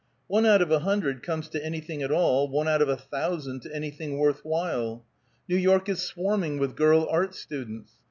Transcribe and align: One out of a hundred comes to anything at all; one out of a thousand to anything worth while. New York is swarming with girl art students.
One 0.25 0.47
out 0.47 0.63
of 0.63 0.71
a 0.71 0.79
hundred 0.79 1.21
comes 1.21 1.47
to 1.49 1.63
anything 1.63 2.01
at 2.01 2.09
all; 2.11 2.47
one 2.47 2.67
out 2.67 2.81
of 2.81 2.89
a 2.89 2.97
thousand 2.97 3.61
to 3.61 3.71
anything 3.71 4.17
worth 4.17 4.43
while. 4.43 5.05
New 5.47 5.55
York 5.57 5.87
is 5.89 6.01
swarming 6.01 6.57
with 6.57 6.75
girl 6.75 7.07
art 7.07 7.35
students. 7.35 7.91